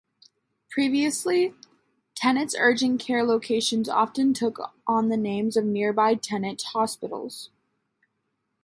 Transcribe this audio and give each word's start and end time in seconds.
Previously, 0.71 1.53
Tenet's 2.15 2.55
urgent 2.57 2.99
care 2.99 3.23
locations 3.23 3.87
often 3.87 4.33
took 4.33 4.73
on 4.87 5.09
the 5.09 5.15
names 5.15 5.55
of 5.55 5.63
nearby 5.63 6.15
Tenet 6.15 6.59
hospitals. 6.73 7.51